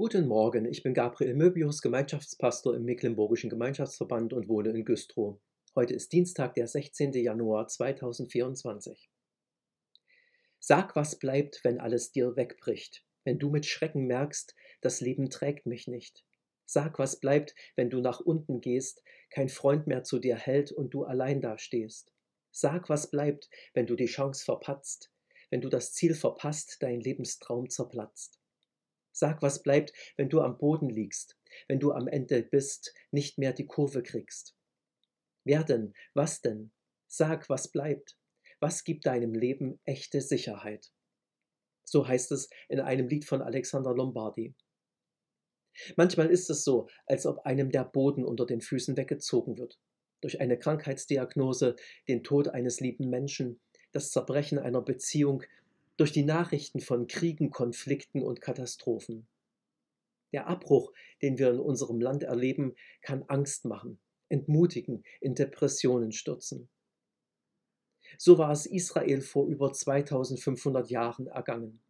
Guten 0.00 0.28
Morgen, 0.28 0.64
ich 0.64 0.82
bin 0.82 0.94
Gabriel 0.94 1.34
Möbius, 1.34 1.82
Gemeinschaftspastor 1.82 2.74
im 2.74 2.86
Mecklenburgischen 2.86 3.50
Gemeinschaftsverband 3.50 4.32
und 4.32 4.48
wohne 4.48 4.70
in 4.70 4.86
Güstrow. 4.86 5.38
Heute 5.74 5.92
ist 5.92 6.14
Dienstag, 6.14 6.54
der 6.54 6.68
16. 6.68 7.12
Januar 7.12 7.68
2024. 7.68 9.10
Sag, 10.58 10.96
was 10.96 11.18
bleibt, 11.18 11.62
wenn 11.64 11.78
alles 11.78 12.12
dir 12.12 12.34
wegbricht, 12.34 13.04
wenn 13.24 13.38
du 13.38 13.50
mit 13.50 13.66
Schrecken 13.66 14.06
merkst, 14.06 14.54
das 14.80 15.02
Leben 15.02 15.28
trägt 15.28 15.66
mich 15.66 15.86
nicht. 15.86 16.24
Sag, 16.64 16.98
was 16.98 17.20
bleibt, 17.20 17.54
wenn 17.76 17.90
du 17.90 18.00
nach 18.00 18.20
unten 18.20 18.62
gehst, 18.62 19.02
kein 19.28 19.50
Freund 19.50 19.86
mehr 19.86 20.02
zu 20.02 20.18
dir 20.18 20.36
hält 20.36 20.72
und 20.72 20.94
du 20.94 21.04
allein 21.04 21.42
dastehst. 21.42 22.10
Sag, 22.50 22.88
was 22.88 23.10
bleibt, 23.10 23.50
wenn 23.74 23.86
du 23.86 23.96
die 23.96 24.06
Chance 24.06 24.46
verpatzt, 24.46 25.12
wenn 25.50 25.60
du 25.60 25.68
das 25.68 25.92
Ziel 25.92 26.14
verpasst, 26.14 26.78
dein 26.80 27.00
Lebenstraum 27.00 27.68
zerplatzt. 27.68 28.39
Sag, 29.12 29.42
was 29.42 29.62
bleibt, 29.62 29.92
wenn 30.16 30.28
du 30.28 30.40
am 30.40 30.58
Boden 30.58 30.88
liegst, 30.88 31.36
wenn 31.68 31.80
du 31.80 31.92
am 31.92 32.08
Ende 32.08 32.42
bist, 32.42 32.94
nicht 33.10 33.38
mehr 33.38 33.52
die 33.52 33.66
Kurve 33.66 34.02
kriegst. 34.02 34.56
Wer 35.44 35.64
denn? 35.64 35.94
Was 36.14 36.40
denn? 36.40 36.72
Sag, 37.06 37.48
was 37.48 37.72
bleibt? 37.72 38.16
Was 38.60 38.84
gibt 38.84 39.06
deinem 39.06 39.34
Leben 39.34 39.80
echte 39.84 40.20
Sicherheit? 40.20 40.92
So 41.84 42.06
heißt 42.06 42.30
es 42.32 42.48
in 42.68 42.78
einem 42.78 43.08
Lied 43.08 43.24
von 43.24 43.42
Alexander 43.42 43.94
Lombardi. 43.94 44.54
Manchmal 45.96 46.30
ist 46.30 46.50
es 46.50 46.62
so, 46.62 46.88
als 47.06 47.26
ob 47.26 47.40
einem 47.46 47.70
der 47.70 47.84
Boden 47.84 48.24
unter 48.24 48.46
den 48.46 48.60
Füßen 48.60 48.96
weggezogen 48.96 49.58
wird. 49.58 49.80
Durch 50.20 50.40
eine 50.40 50.58
Krankheitsdiagnose, 50.58 51.76
den 52.06 52.22
Tod 52.22 52.48
eines 52.48 52.80
lieben 52.80 53.08
Menschen, 53.08 53.60
das 53.92 54.10
Zerbrechen 54.10 54.58
einer 54.58 54.82
Beziehung, 54.82 55.42
durch 56.00 56.12
die 56.12 56.24
Nachrichten 56.24 56.80
von 56.80 57.08
Kriegen, 57.08 57.50
Konflikten 57.50 58.22
und 58.22 58.40
Katastrophen. 58.40 59.28
Der 60.32 60.46
Abbruch, 60.46 60.94
den 61.20 61.38
wir 61.38 61.50
in 61.50 61.60
unserem 61.60 62.00
Land 62.00 62.22
erleben, 62.22 62.74
kann 63.02 63.22
Angst 63.24 63.66
machen, 63.66 64.00
entmutigen, 64.30 65.04
in 65.20 65.34
Depressionen 65.34 66.12
stürzen. 66.12 66.70
So 68.16 68.38
war 68.38 68.50
es 68.50 68.64
Israel 68.64 69.20
vor 69.20 69.46
über 69.46 69.74
2500 69.74 70.88
Jahren 70.88 71.26
ergangen. 71.26 71.82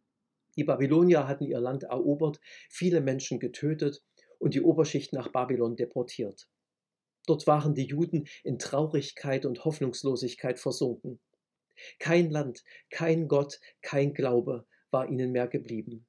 Die 0.57 0.65
Babylonier 0.65 1.25
hatten 1.29 1.45
ihr 1.45 1.61
Land 1.61 1.83
erobert, 1.83 2.41
viele 2.69 2.99
Menschen 2.99 3.39
getötet 3.39 4.03
und 4.39 4.55
die 4.55 4.61
Oberschicht 4.61 5.13
nach 5.13 5.31
Babylon 5.31 5.77
deportiert. 5.77 6.49
Dort 7.27 7.47
waren 7.47 7.75
die 7.75 7.85
Juden 7.85 8.27
in 8.43 8.59
Traurigkeit 8.59 9.45
und 9.45 9.63
Hoffnungslosigkeit 9.63 10.59
versunken. 10.59 11.21
Kein 11.99 12.29
Land, 12.29 12.63
kein 12.89 13.27
Gott, 13.27 13.59
kein 13.81 14.13
Glaube 14.13 14.65
war 14.91 15.09
ihnen 15.09 15.31
mehr 15.31 15.47
geblieben. 15.47 16.05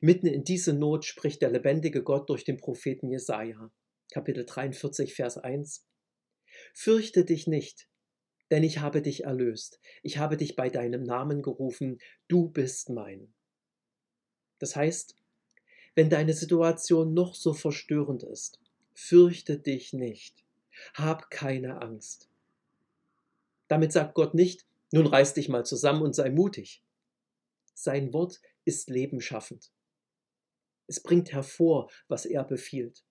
Mitten 0.00 0.26
in 0.26 0.44
diese 0.44 0.72
Not 0.72 1.04
spricht 1.04 1.42
der 1.42 1.50
lebendige 1.50 2.02
Gott 2.02 2.28
durch 2.28 2.44
den 2.44 2.56
Propheten 2.56 3.10
Jesaja. 3.10 3.70
Kapitel 4.12 4.44
43, 4.44 5.14
Vers 5.14 5.38
1. 5.38 5.86
Fürchte 6.72 7.24
dich 7.24 7.46
nicht, 7.46 7.88
denn 8.50 8.62
ich 8.62 8.78
habe 8.78 9.02
dich 9.02 9.24
erlöst. 9.24 9.80
Ich 10.02 10.18
habe 10.18 10.36
dich 10.36 10.56
bei 10.56 10.70
deinem 10.70 11.02
Namen 11.02 11.42
gerufen. 11.42 11.98
Du 12.28 12.48
bist 12.48 12.90
mein. 12.90 13.32
Das 14.58 14.76
heißt, 14.76 15.16
wenn 15.94 16.10
deine 16.10 16.32
Situation 16.32 17.14
noch 17.14 17.34
so 17.34 17.52
verstörend 17.52 18.22
ist, 18.22 18.60
fürchte 18.94 19.58
dich 19.58 19.92
nicht. 19.92 20.44
Hab 20.94 21.30
keine 21.30 21.82
Angst. 21.82 22.28
Damit 23.74 23.90
sagt 23.90 24.14
Gott 24.14 24.34
nicht, 24.34 24.68
nun 24.92 25.04
reiß 25.04 25.34
dich 25.34 25.48
mal 25.48 25.66
zusammen 25.66 26.02
und 26.02 26.14
sei 26.14 26.30
mutig. 26.30 26.84
Sein 27.74 28.12
Wort 28.12 28.40
ist 28.64 28.88
lebenschaffend. 28.88 29.72
Es 30.86 31.02
bringt 31.02 31.32
hervor, 31.32 31.90
was 32.06 32.24
er 32.24 32.44
befiehlt. 32.44 33.04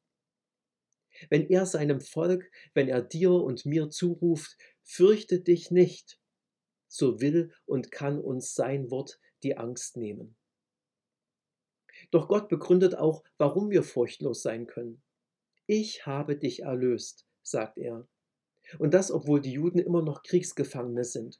Wenn 1.29 1.49
er 1.49 1.65
seinem 1.65 1.99
Volk, 1.99 2.49
wenn 2.73 2.87
er 2.87 3.01
dir 3.01 3.33
und 3.33 3.65
mir 3.65 3.89
zuruft, 3.89 4.55
fürchte 4.83 5.41
dich 5.41 5.69
nicht, 5.69 6.17
so 6.87 7.19
will 7.19 7.53
und 7.65 7.91
kann 7.91 8.17
uns 8.17 8.55
sein 8.55 8.89
Wort 8.89 9.19
die 9.43 9.57
Angst 9.57 9.97
nehmen. 9.97 10.37
Doch 12.09 12.29
Gott 12.29 12.47
begründet 12.47 12.95
auch, 12.95 13.25
warum 13.37 13.69
wir 13.69 13.83
furchtlos 13.83 14.41
sein 14.41 14.65
können. 14.65 15.03
Ich 15.65 16.05
habe 16.05 16.37
dich 16.37 16.61
erlöst, 16.61 17.27
sagt 17.41 17.77
er. 17.79 18.07
Und 18.79 18.93
das, 18.93 19.11
obwohl 19.11 19.41
die 19.41 19.53
Juden 19.53 19.79
immer 19.79 20.01
noch 20.01 20.23
Kriegsgefangene 20.23 21.03
sind, 21.03 21.39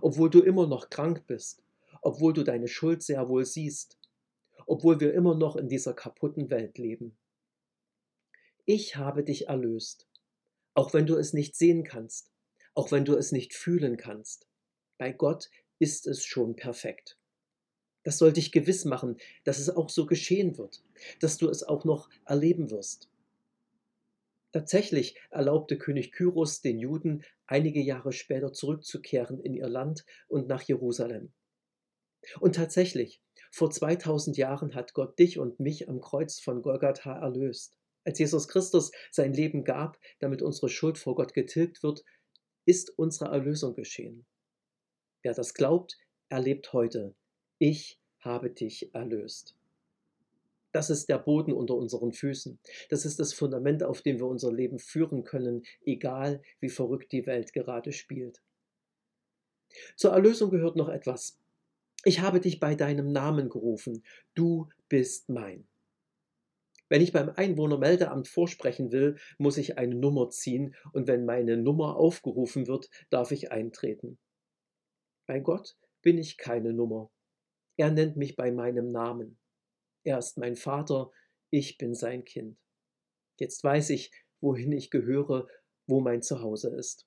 obwohl 0.00 0.30
du 0.30 0.40
immer 0.40 0.66
noch 0.66 0.90
krank 0.90 1.26
bist, 1.26 1.62
obwohl 2.02 2.32
du 2.32 2.42
deine 2.42 2.68
Schuld 2.68 3.02
sehr 3.02 3.28
wohl 3.28 3.44
siehst, 3.44 3.98
obwohl 4.66 5.00
wir 5.00 5.14
immer 5.14 5.34
noch 5.34 5.56
in 5.56 5.68
dieser 5.68 5.94
kaputten 5.94 6.50
Welt 6.50 6.78
leben. 6.78 7.16
Ich 8.64 8.96
habe 8.96 9.24
dich 9.24 9.48
erlöst, 9.48 10.08
auch 10.74 10.94
wenn 10.94 11.06
du 11.06 11.16
es 11.16 11.32
nicht 11.32 11.54
sehen 11.54 11.84
kannst, 11.84 12.30
auch 12.74 12.92
wenn 12.92 13.04
du 13.04 13.14
es 13.14 13.30
nicht 13.30 13.54
fühlen 13.54 13.96
kannst. 13.96 14.46
Bei 14.98 15.12
Gott 15.12 15.50
ist 15.78 16.06
es 16.06 16.24
schon 16.24 16.56
perfekt. 16.56 17.18
Das 18.04 18.18
soll 18.18 18.32
dich 18.32 18.52
gewiss 18.52 18.84
machen, 18.84 19.16
dass 19.44 19.58
es 19.58 19.70
auch 19.70 19.88
so 19.88 20.06
geschehen 20.06 20.58
wird, 20.58 20.82
dass 21.20 21.38
du 21.38 21.48
es 21.48 21.62
auch 21.62 21.84
noch 21.84 22.10
erleben 22.26 22.70
wirst. 22.70 23.08
Tatsächlich 24.54 25.18
erlaubte 25.32 25.76
König 25.76 26.12
Kyros 26.12 26.60
den 26.60 26.78
Juden 26.78 27.24
einige 27.48 27.80
Jahre 27.80 28.12
später 28.12 28.52
zurückzukehren 28.52 29.40
in 29.40 29.52
ihr 29.52 29.68
Land 29.68 30.06
und 30.28 30.46
nach 30.46 30.62
Jerusalem. 30.62 31.32
Und 32.38 32.54
tatsächlich, 32.54 33.20
vor 33.50 33.72
2000 33.72 34.36
Jahren 34.36 34.76
hat 34.76 34.94
Gott 34.94 35.18
dich 35.18 35.40
und 35.40 35.58
mich 35.58 35.88
am 35.88 36.00
Kreuz 36.00 36.38
von 36.38 36.62
Golgatha 36.62 37.18
erlöst. 37.18 37.76
Als 38.04 38.20
Jesus 38.20 38.46
Christus 38.46 38.92
sein 39.10 39.34
Leben 39.34 39.64
gab, 39.64 39.98
damit 40.20 40.40
unsere 40.40 40.68
Schuld 40.68 40.98
vor 40.98 41.16
Gott 41.16 41.34
getilgt 41.34 41.82
wird, 41.82 42.04
ist 42.64 42.96
unsere 42.96 43.32
Erlösung 43.32 43.74
geschehen. 43.74 44.24
Wer 45.24 45.34
das 45.34 45.54
glaubt, 45.54 45.98
erlebt 46.28 46.72
heute, 46.72 47.16
ich 47.58 47.98
habe 48.20 48.50
dich 48.50 48.94
erlöst. 48.94 49.56
Das 50.74 50.90
ist 50.90 51.08
der 51.08 51.18
Boden 51.18 51.52
unter 51.52 51.76
unseren 51.76 52.12
Füßen. 52.12 52.58
Das 52.90 53.04
ist 53.04 53.20
das 53.20 53.32
Fundament, 53.32 53.84
auf 53.84 54.02
dem 54.02 54.18
wir 54.18 54.26
unser 54.26 54.52
Leben 54.52 54.80
führen 54.80 55.22
können, 55.22 55.62
egal 55.86 56.42
wie 56.58 56.68
verrückt 56.68 57.12
die 57.12 57.26
Welt 57.26 57.52
gerade 57.52 57.92
spielt. 57.92 58.42
Zur 59.94 60.10
Erlösung 60.10 60.50
gehört 60.50 60.74
noch 60.74 60.88
etwas. 60.88 61.38
Ich 62.04 62.20
habe 62.20 62.40
dich 62.40 62.58
bei 62.58 62.74
deinem 62.74 63.06
Namen 63.06 63.50
gerufen. 63.50 64.02
Du 64.34 64.68
bist 64.88 65.28
mein. 65.28 65.68
Wenn 66.88 67.02
ich 67.02 67.12
beim 67.12 67.28
Einwohnermeldeamt 67.30 68.26
vorsprechen 68.26 68.90
will, 68.90 69.16
muss 69.38 69.58
ich 69.58 69.78
eine 69.78 69.94
Nummer 69.94 70.28
ziehen 70.30 70.74
und 70.92 71.06
wenn 71.06 71.24
meine 71.24 71.56
Nummer 71.56 71.96
aufgerufen 71.96 72.66
wird, 72.66 72.90
darf 73.10 73.30
ich 73.30 73.52
eintreten. 73.52 74.18
Bei 75.26 75.38
Gott 75.38 75.76
bin 76.02 76.18
ich 76.18 76.36
keine 76.36 76.72
Nummer. 76.72 77.12
Er 77.76 77.92
nennt 77.92 78.16
mich 78.16 78.34
bei 78.34 78.50
meinem 78.50 78.90
Namen. 78.90 79.38
Er 80.04 80.18
ist 80.18 80.38
mein 80.38 80.54
Vater, 80.54 81.10
ich 81.50 81.78
bin 81.78 81.94
sein 81.94 82.24
Kind. 82.24 82.58
Jetzt 83.38 83.64
weiß 83.64 83.90
ich, 83.90 84.12
wohin 84.40 84.72
ich 84.72 84.90
gehöre, 84.90 85.48
wo 85.86 86.00
mein 86.00 86.22
Zuhause 86.22 86.68
ist. 86.68 87.06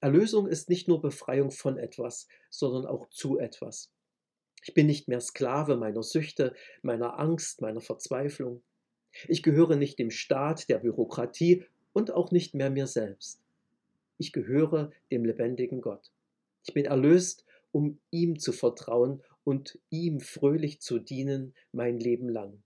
Erlösung 0.00 0.46
ist 0.46 0.68
nicht 0.68 0.86
nur 0.86 1.00
Befreiung 1.00 1.50
von 1.50 1.76
etwas, 1.78 2.28
sondern 2.50 2.86
auch 2.86 3.08
zu 3.08 3.38
etwas. 3.38 3.90
Ich 4.62 4.74
bin 4.74 4.86
nicht 4.86 5.08
mehr 5.08 5.20
Sklave 5.20 5.76
meiner 5.76 6.02
Süchte, 6.02 6.54
meiner 6.82 7.18
Angst, 7.18 7.60
meiner 7.60 7.80
Verzweiflung. 7.80 8.62
Ich 9.26 9.42
gehöre 9.42 9.76
nicht 9.76 9.98
dem 9.98 10.10
Staat, 10.10 10.68
der 10.68 10.78
Bürokratie 10.78 11.64
und 11.92 12.12
auch 12.12 12.30
nicht 12.30 12.54
mehr 12.54 12.70
mir 12.70 12.86
selbst. 12.86 13.40
Ich 14.18 14.32
gehöre 14.32 14.92
dem 15.10 15.24
lebendigen 15.24 15.80
Gott. 15.80 16.12
Ich 16.64 16.74
bin 16.74 16.84
erlöst, 16.84 17.44
um 17.72 17.98
ihm 18.10 18.38
zu 18.38 18.52
vertrauen 18.52 19.22
und 19.48 19.78
ihm 19.88 20.20
fröhlich 20.20 20.82
zu 20.82 20.98
dienen 20.98 21.54
mein 21.72 21.98
Leben 21.98 22.28
lang, 22.28 22.62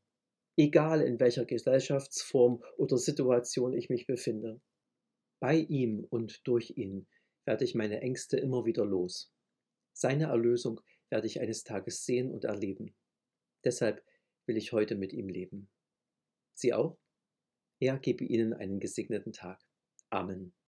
egal 0.56 1.00
in 1.00 1.20
welcher 1.20 1.44
Gesellschaftsform 1.44 2.60
oder 2.76 2.98
Situation 2.98 3.72
ich 3.72 3.88
mich 3.88 4.08
befinde. 4.08 4.60
Bei 5.38 5.58
ihm 5.58 6.04
und 6.10 6.44
durch 6.44 6.72
ihn 6.76 7.06
werde 7.44 7.64
ich 7.64 7.76
meine 7.76 8.00
Ängste 8.00 8.36
immer 8.36 8.64
wieder 8.64 8.84
los. 8.84 9.32
Seine 9.92 10.24
Erlösung 10.24 10.80
werde 11.08 11.28
ich 11.28 11.40
eines 11.40 11.62
Tages 11.62 12.04
sehen 12.04 12.32
und 12.32 12.46
erleben. 12.46 12.96
Deshalb 13.62 14.04
will 14.46 14.56
ich 14.56 14.72
heute 14.72 14.96
mit 14.96 15.12
ihm 15.12 15.28
leben. 15.28 15.70
Sie 16.54 16.74
auch? 16.74 16.98
Er 17.78 17.96
gebe 18.00 18.24
Ihnen 18.24 18.54
einen 18.54 18.80
gesegneten 18.80 19.32
Tag. 19.32 19.60
Amen. 20.10 20.52